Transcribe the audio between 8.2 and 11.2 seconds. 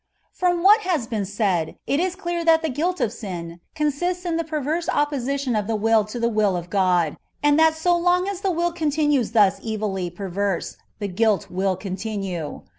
as the will con tinues thus evilly perverse the